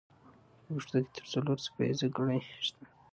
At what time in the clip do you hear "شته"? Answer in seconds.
2.65-2.83